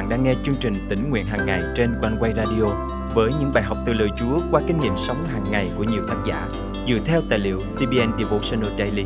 [0.00, 2.64] bạn đang nghe chương trình tỉnh nguyện hàng ngày trên quanh quay radio
[3.14, 6.02] với những bài học từ lời Chúa qua kinh nghiệm sống hàng ngày của nhiều
[6.08, 6.48] tác giả
[6.88, 9.04] dựa theo tài liệu CBN Devotional Daily.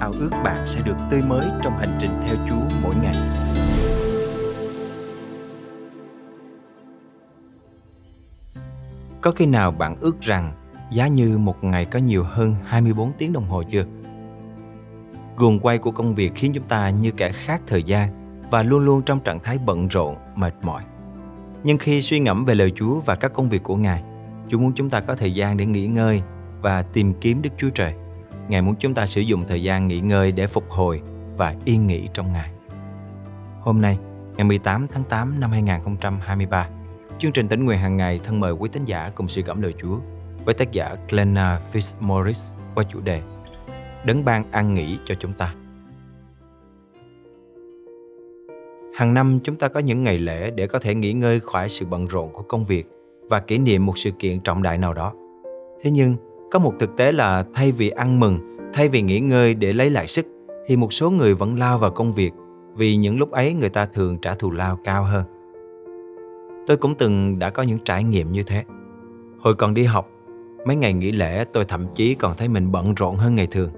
[0.00, 3.16] Ao ước bạn sẽ được tươi mới trong hành trình theo Chúa mỗi ngày.
[9.20, 10.52] Có khi nào bạn ước rằng
[10.92, 13.84] giá như một ngày có nhiều hơn 24 tiếng đồng hồ chưa?
[15.36, 18.19] Guồng quay của công việc khiến chúng ta như kẻ khác thời gian
[18.50, 20.82] và luôn luôn trong trạng thái bận rộn, mệt mỏi.
[21.64, 24.02] Nhưng khi suy ngẫm về lời Chúa và các công việc của Ngài,
[24.48, 26.22] Chúa muốn chúng ta có thời gian để nghỉ ngơi
[26.60, 27.94] và tìm kiếm Đức Chúa Trời.
[28.48, 31.02] Ngài muốn chúng ta sử dụng thời gian nghỉ ngơi để phục hồi
[31.36, 32.50] và yên nghỉ trong Ngài.
[33.60, 33.98] Hôm nay,
[34.36, 36.68] ngày 18 tháng 8 năm 2023,
[37.18, 39.74] chương trình tỉnh nguyện hàng ngày thân mời quý tín giả cùng suy gẫm lời
[39.82, 39.98] Chúa
[40.44, 43.22] với tác giả Glenna Fitzmaurice qua chủ đề
[44.04, 45.54] Đấng ban an nghỉ cho chúng ta.
[49.00, 51.86] Hàng năm chúng ta có những ngày lễ để có thể nghỉ ngơi khỏi sự
[51.86, 52.86] bận rộn của công việc
[53.28, 55.12] và kỷ niệm một sự kiện trọng đại nào đó.
[55.82, 56.16] Thế nhưng,
[56.50, 58.38] có một thực tế là thay vì ăn mừng,
[58.72, 60.26] thay vì nghỉ ngơi để lấy lại sức,
[60.66, 62.32] thì một số người vẫn lao vào công việc
[62.74, 65.24] vì những lúc ấy người ta thường trả thù lao cao hơn.
[66.66, 68.64] Tôi cũng từng đã có những trải nghiệm như thế.
[69.38, 70.08] Hồi còn đi học,
[70.66, 73.70] mấy ngày nghỉ lễ tôi thậm chí còn thấy mình bận rộn hơn ngày thường.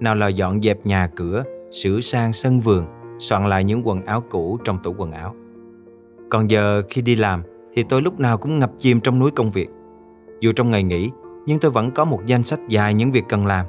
[0.00, 2.86] Nào là dọn dẹp nhà cửa, sửa sang sân vườn,
[3.20, 5.34] soạn lại những quần áo cũ trong tủ quần áo.
[6.30, 7.42] Còn giờ khi đi làm
[7.74, 9.68] thì tôi lúc nào cũng ngập chìm trong núi công việc.
[10.40, 11.10] Dù trong ngày nghỉ,
[11.46, 13.66] nhưng tôi vẫn có một danh sách dài những việc cần làm.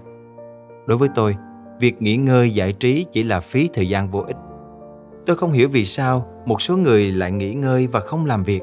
[0.85, 1.35] Đối với tôi,
[1.79, 4.37] việc nghỉ ngơi giải trí chỉ là phí thời gian vô ích.
[5.25, 8.61] Tôi không hiểu vì sao một số người lại nghỉ ngơi và không làm việc.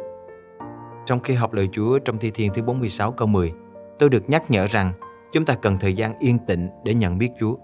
[1.06, 3.52] Trong khi học lời Chúa trong Thi Thiên thứ 46 câu 10,
[3.98, 4.92] tôi được nhắc nhở rằng
[5.32, 7.54] chúng ta cần thời gian yên tĩnh để nhận biết Chúa.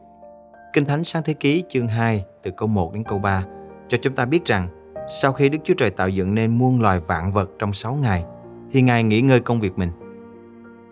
[0.74, 3.44] Kinh Thánh Sáng Thế Ký chương 2 từ câu 1 đến câu 3
[3.88, 4.68] cho chúng ta biết rằng
[5.08, 8.24] sau khi Đức Chúa Trời tạo dựng nên muôn loài vạn vật trong 6 ngày
[8.72, 9.90] thì Ngài nghỉ ngơi công việc mình.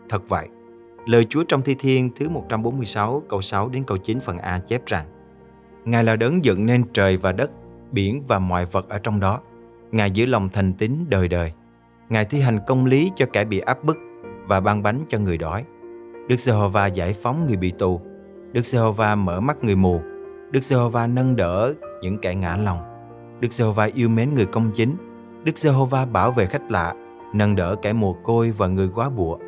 [0.08, 0.48] Thật vậy,
[1.06, 4.86] lời Chúa trong Thi Thiên thứ 146 câu 6 đến câu 9 phần A chép
[4.86, 5.06] rằng
[5.84, 7.50] Ngài là đấng dựng nên trời và đất,
[7.90, 9.40] biển và mọi vật ở trong đó.
[9.92, 11.52] Ngài giữ lòng thành tín đời đời.
[12.08, 13.98] Ngài thi hành công lý cho kẻ bị áp bức
[14.46, 15.64] và ban bánh cho người đói.
[16.28, 18.00] Đức Giê-hô-va giải phóng người bị tù
[18.52, 20.00] Đức Giê-hô-va mở mắt người mù,
[20.50, 22.78] Đức Giê-hô-va nâng đỡ những kẻ ngã lòng.
[23.40, 24.96] Đức Giê-hô-va yêu mến người công chính,
[25.44, 26.94] Đức Giê-hô-va bảo vệ khách lạ,
[27.34, 29.38] nâng đỡ kẻ mồ côi và người quá bụa.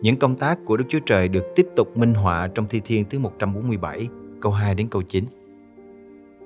[0.00, 3.04] Những công tác của Đức Chúa Trời được tiếp tục minh họa trong Thi Thiên
[3.10, 4.08] thứ 147,
[4.40, 5.24] câu 2 đến câu 9.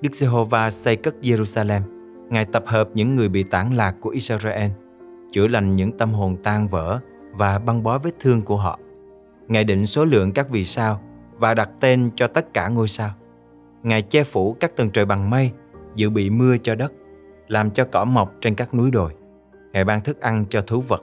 [0.00, 1.80] Đức Giê-hô-va xây cất Jerusalem,
[2.30, 4.70] Ngài tập hợp những người bị tản lạc của Israel,
[5.32, 7.00] chữa lành những tâm hồn tan vỡ
[7.32, 8.78] và băng bó vết thương của họ.
[9.48, 11.00] Ngài định số lượng các vì sao
[11.38, 13.10] và đặt tên cho tất cả ngôi sao.
[13.82, 15.50] Ngài che phủ các tầng trời bằng mây,
[15.94, 16.92] dự bị mưa cho đất,
[17.48, 19.12] làm cho cỏ mọc trên các núi đồi.
[19.72, 21.02] Ngài ban thức ăn cho thú vật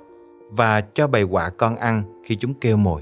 [0.51, 3.01] và cho bầy quạ con ăn khi chúng kêu mồi.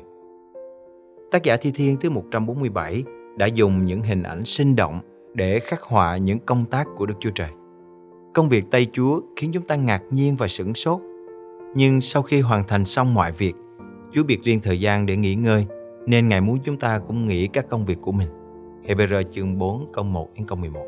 [1.31, 3.03] Tác giả Thi Thiên thứ 147
[3.38, 4.99] đã dùng những hình ảnh sinh động
[5.33, 7.49] để khắc họa những công tác của Đức Chúa Trời.
[8.33, 11.01] Công việc tay Chúa khiến chúng ta ngạc nhiên và sửng sốt.
[11.75, 13.53] Nhưng sau khi hoàn thành xong mọi việc,
[14.11, 15.67] Chúa biệt riêng thời gian để nghỉ ngơi
[16.06, 18.28] nên Ngài muốn chúng ta cũng nghĩ các công việc của mình.
[18.88, 20.86] Hebrew chương 4 câu 1 đến câu 11.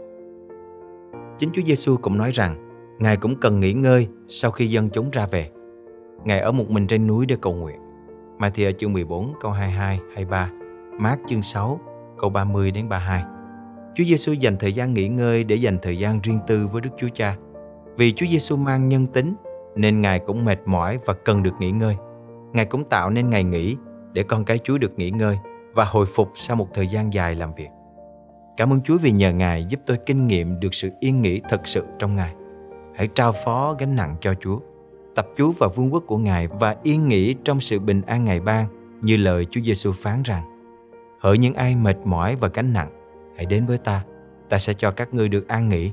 [1.39, 2.55] Chính Chúa Giêsu cũng nói rằng
[2.99, 5.49] Ngài cũng cần nghỉ ngơi sau khi dân chúng ra về.
[6.23, 7.79] Ngài ở một mình trên núi để cầu nguyện.
[8.39, 10.49] Matthew chương 14 câu 22, 23,
[10.99, 11.79] Mark chương 6
[12.17, 13.23] câu 30 đến 32.
[13.95, 16.89] Chúa Giêsu dành thời gian nghỉ ngơi để dành thời gian riêng tư với Đức
[16.97, 17.37] Chúa Cha.
[17.97, 19.35] Vì Chúa Giêsu mang nhân tính
[19.75, 21.95] nên Ngài cũng mệt mỏi và cần được nghỉ ngơi.
[22.53, 23.77] Ngài cũng tạo nên ngày nghỉ
[24.15, 25.37] để con cái Chúa được nghỉ ngơi
[25.73, 27.69] và hồi phục sau một thời gian dài làm việc.
[28.57, 31.67] Cảm ơn Chúa vì nhờ Ngài giúp tôi kinh nghiệm được sự yên nghỉ thật
[31.67, 32.33] sự trong Ngài.
[32.95, 34.59] Hãy trao phó gánh nặng cho Chúa,
[35.15, 38.39] tập chú vào vương quốc của Ngài và yên nghỉ trong sự bình an Ngài
[38.39, 38.67] ban
[39.01, 40.43] như lời Chúa Giêsu phán rằng:
[41.19, 42.89] Hỡi những ai mệt mỏi và gánh nặng,
[43.35, 44.03] hãy đến với ta,
[44.49, 45.91] ta sẽ cho các ngươi được an nghỉ.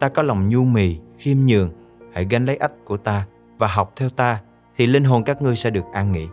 [0.00, 1.70] Ta có lòng nhu mì, khiêm nhường,
[2.12, 3.26] hãy gánh lấy ách của ta
[3.58, 4.40] và học theo ta,
[4.76, 6.26] thì linh hồn các ngươi sẽ được an nghỉ.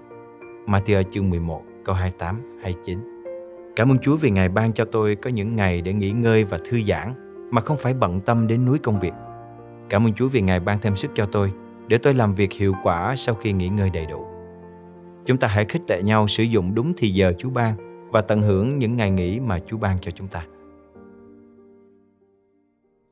[0.68, 3.00] Matthew chương 11 câu 28 29.
[3.75, 6.60] Cảm ơn Chúa vì Ngài ban cho tôi có những ngày để nghỉ ngơi và
[6.65, 7.13] thư giãn
[7.51, 9.13] mà không phải bận tâm đến núi công việc.
[9.89, 11.54] Cảm ơn Chúa vì Ngài ban thêm sức cho tôi
[11.88, 14.25] để tôi làm việc hiệu quả sau khi nghỉ ngơi đầy đủ.
[15.25, 17.75] Chúng ta hãy khích lệ nhau sử dụng đúng thì giờ Chúa ban
[18.12, 20.45] và tận hưởng những ngày nghỉ mà Chúa ban cho chúng ta.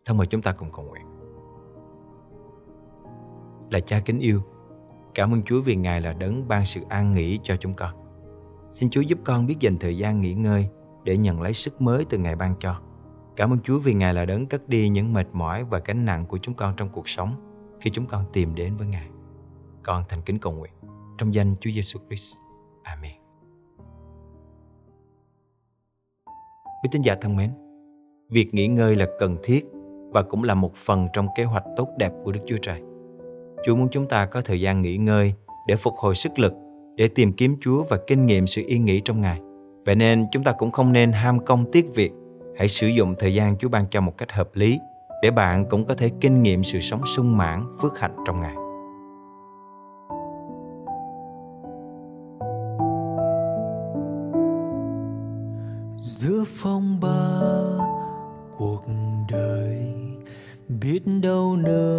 [0.06, 1.06] Thân mời chúng ta cùng cầu nguyện.
[3.70, 4.42] Là cha kính yêu,
[5.16, 7.94] Cảm ơn Chúa vì Ngài là đấng ban sự an nghỉ cho chúng con.
[8.70, 10.70] Xin Chúa giúp con biết dành thời gian nghỉ ngơi
[11.04, 12.82] để nhận lấy sức mới từ Ngài ban cho.
[13.36, 16.26] Cảm ơn Chúa vì Ngài là đấng cất đi những mệt mỏi và gánh nặng
[16.26, 17.36] của chúng con trong cuộc sống
[17.82, 19.08] khi chúng con tìm đến với Ngài.
[19.84, 20.72] Con thành kính cầu nguyện
[21.18, 22.38] trong danh Chúa Giêsu Christ.
[22.84, 23.12] Amen.
[26.84, 27.52] Quý tín giả thân mến,
[28.30, 29.66] việc nghỉ ngơi là cần thiết
[30.12, 32.82] và cũng là một phần trong kế hoạch tốt đẹp của Đức Chúa Trời.
[33.66, 35.34] Chúa muốn chúng ta có thời gian nghỉ ngơi
[35.68, 36.54] để phục hồi sức lực,
[36.96, 39.40] để tìm kiếm Chúa và kinh nghiệm sự yên nghỉ trong Ngài.
[39.86, 42.12] Vậy nên chúng ta cũng không nên ham công tiếc việc,
[42.58, 44.80] hãy sử dụng thời gian Chúa ban cho một cách hợp lý
[45.22, 48.56] để bạn cũng có thể kinh nghiệm sự sống sung mãn, phước hạnh trong Ngài.
[56.22, 57.42] giữa phong ba
[58.58, 58.84] cuộc
[59.32, 59.94] đời
[60.68, 61.91] biết đâu nơi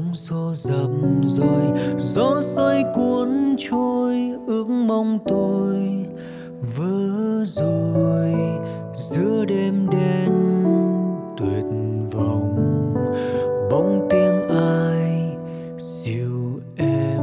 [0.00, 0.90] sóng xô dập
[1.22, 1.62] rồi
[1.98, 6.06] gió xoay cuốn trôi ước mong tôi
[6.76, 8.34] vỡ rồi.
[8.94, 10.32] Giữa đêm đen
[11.36, 11.64] tuyệt
[12.12, 12.56] vọng,
[13.70, 15.36] bóng tiếng ai
[15.78, 17.20] dịu em?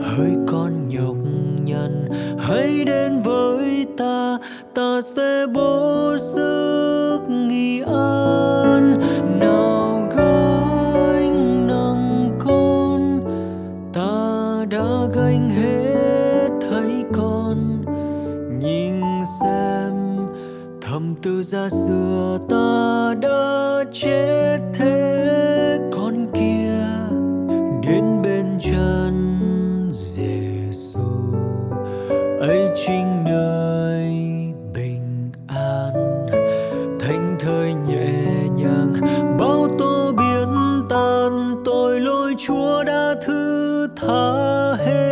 [0.00, 1.16] Hơi con nhọc
[1.64, 2.08] nhằn,
[2.38, 4.38] hãy đến với ta
[4.74, 8.63] ta sẽ bố sức nghỉ an
[21.44, 25.78] ra xưa ta đã chết thế.
[25.92, 26.80] Con kia
[27.86, 29.14] đến bên chân
[29.92, 31.00] Giêsu
[32.40, 34.12] ấy chính nơi
[34.74, 36.26] bình an.
[37.00, 38.94] Thanh thơi nhẹ nhàng,
[39.38, 41.62] bao tô biến tan.
[41.64, 45.04] Tội lỗi Chúa đã thứ tha hết.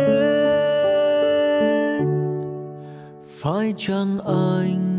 [3.41, 4.92] Phải chăng anh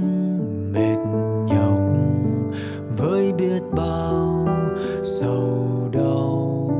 [0.74, 0.98] mệt
[1.46, 1.80] nhọc
[2.96, 4.48] với biết bao
[5.04, 6.70] sầu đau.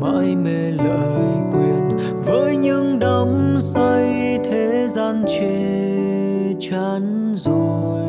[0.00, 8.02] Mãi mê lời quyền với những đắm say thế gian chê chán rồi.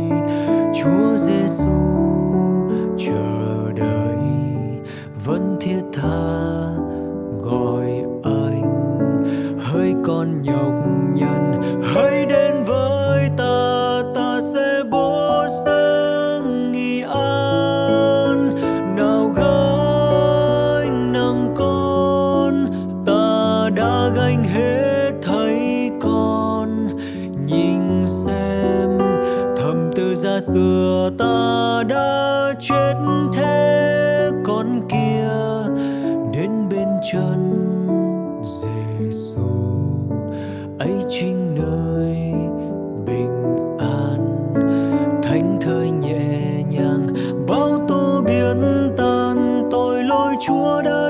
[0.74, 1.72] Chúa Giêsu
[2.98, 4.18] chờ đợi
[5.26, 6.27] vẫn thiết tha.
[30.40, 32.94] Xưa ta đã chết
[33.34, 35.30] thế, con kia
[36.34, 37.54] đến bên chân
[38.44, 39.42] Giêsu
[40.80, 42.34] ấy chính nơi
[43.06, 44.46] bình an,
[45.24, 47.08] thánh thơi nhẹ nhàng
[47.48, 51.07] bao tố biến tan tội lỗi Chúa đã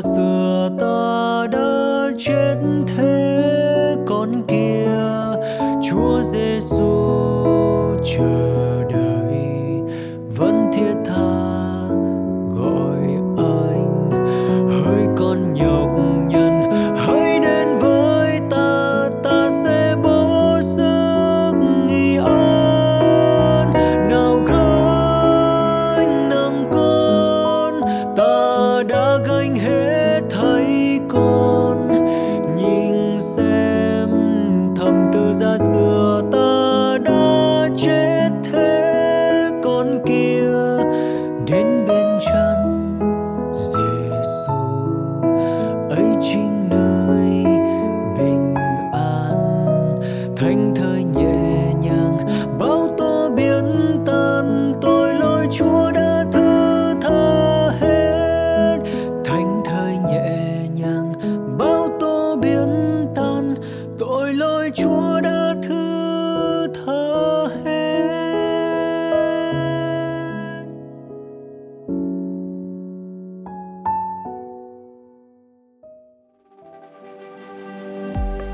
[0.00, 2.56] xưa ta đã chết
[2.86, 3.37] thế.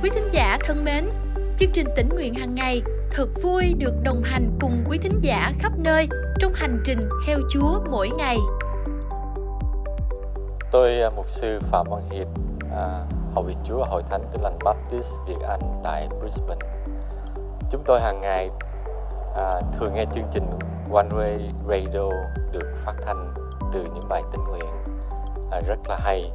[0.04, 1.04] Quý thính giả thân mến,
[1.58, 5.52] chương trình tỉnh nguyện hàng ngày thật vui được đồng hành cùng quý thính giả
[5.58, 6.08] khắp nơi
[6.38, 8.36] trong hành trình theo Chúa mỗi ngày.
[10.70, 12.26] Tôi à, mục sư Phạm Văn Hiệp,
[12.76, 16.66] à, hậu Việt Chúa Hội Thánh Tin Lành Baptist Việt Anh tại Brisbane.
[17.70, 18.50] Chúng tôi hàng ngày
[19.36, 20.46] à, thường nghe chương trình
[20.92, 22.10] One Way Radio
[22.52, 23.34] được phát thanh
[23.72, 24.70] từ những bài tình nguyện
[25.50, 26.30] à, rất là hay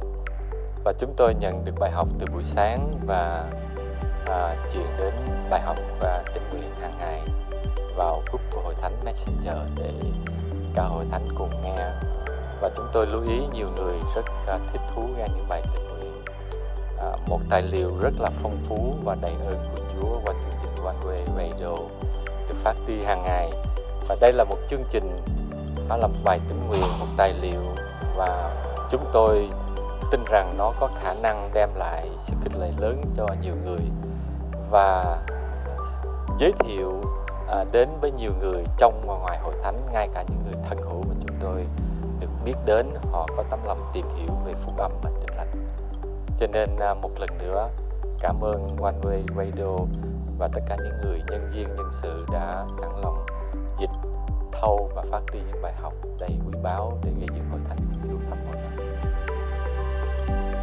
[0.84, 3.50] và chúng tôi nhận được bài học từ buổi sáng và
[4.26, 5.14] à, chuyển đến
[5.50, 7.20] bài học và tình nguyện hàng ngày
[7.96, 9.92] vào group của hội thánh Messenger để
[10.74, 11.76] cả hội thánh cùng nghe.
[12.60, 15.88] Và chúng tôi lưu ý nhiều người rất à, thích thú nghe những bài tình
[15.88, 16.24] nguyện.
[16.98, 20.54] À, một tài liệu rất là phong phú và đầy ơn của Chúa qua chương
[20.62, 21.76] trình One Way Radio
[22.48, 23.50] được phát đi hàng ngày.
[24.08, 25.16] Và đây là một chương trình
[25.88, 27.62] đó là một bài tình nguyện một tài liệu
[28.16, 28.52] và
[28.90, 29.48] chúng tôi
[30.10, 33.90] tin rằng nó có khả năng đem lại sự kích lệ lớn cho nhiều người
[34.70, 35.18] và
[36.38, 37.00] giới thiệu
[37.48, 40.78] à, đến với nhiều người trong và ngoài hội thánh ngay cả những người thân
[40.78, 41.66] hữu mà chúng tôi
[42.20, 45.66] được biết đến họ có tấm lòng tìm hiểu về phúc âm và tin lành
[46.38, 47.68] cho nên à, một lần nữa
[48.20, 49.76] cảm ơn One Way Radio
[50.38, 53.26] và tất cả những người nhân viên nhân sự đã sẵn lòng
[53.78, 53.90] dịch
[54.52, 57.78] thâu và phát đi những bài học đầy quý báu để gây dựng hội thánh
[57.78, 58.49] của Chúa khắp.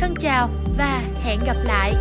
[0.00, 1.94] Thân chào và hẹn gặp lại.